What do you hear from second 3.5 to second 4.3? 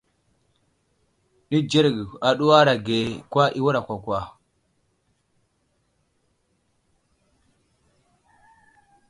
i wura kwakwa.